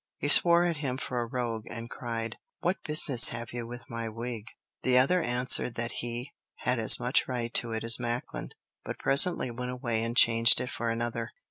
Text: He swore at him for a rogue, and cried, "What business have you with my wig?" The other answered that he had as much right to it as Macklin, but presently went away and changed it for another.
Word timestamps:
He 0.17 0.29
swore 0.29 0.65
at 0.65 0.77
him 0.77 0.97
for 0.97 1.19
a 1.21 1.27
rogue, 1.27 1.67
and 1.69 1.87
cried, 1.87 2.37
"What 2.61 2.83
business 2.83 3.29
have 3.29 3.53
you 3.53 3.67
with 3.67 3.83
my 3.87 4.09
wig?" 4.09 4.45
The 4.81 4.97
other 4.97 5.21
answered 5.21 5.75
that 5.75 5.91
he 5.91 6.31
had 6.55 6.79
as 6.79 6.99
much 6.99 7.27
right 7.27 7.53
to 7.53 7.71
it 7.71 7.83
as 7.83 7.99
Macklin, 7.99 8.49
but 8.83 8.97
presently 8.97 9.51
went 9.51 9.69
away 9.69 10.03
and 10.03 10.17
changed 10.17 10.59
it 10.59 10.71
for 10.71 10.89
another. 10.89 11.29